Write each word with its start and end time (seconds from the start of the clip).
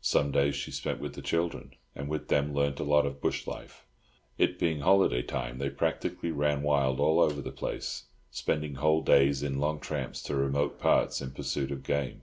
Some 0.00 0.30
days 0.30 0.54
she 0.54 0.70
spent 0.70 1.00
with 1.00 1.14
the 1.16 1.20
children, 1.22 1.74
and 1.96 2.08
with 2.08 2.28
them 2.28 2.54
learnt 2.54 2.78
a 2.78 2.84
lot 2.84 3.04
of 3.04 3.20
bush 3.20 3.48
life. 3.48 3.84
It 4.38 4.56
being 4.56 4.78
holiday 4.82 5.22
time, 5.22 5.58
they 5.58 5.70
practically 5.70 6.30
ran 6.30 6.62
wild 6.62 7.00
all 7.00 7.18
over 7.18 7.42
the 7.42 7.50
place, 7.50 8.04
spending 8.30 8.76
whole 8.76 9.02
days 9.02 9.42
in 9.42 9.58
long 9.58 9.80
tramps 9.80 10.22
to 10.22 10.36
remote 10.36 10.78
parts 10.78 11.20
in 11.20 11.32
pursuit 11.32 11.72
of 11.72 11.82
game. 11.82 12.22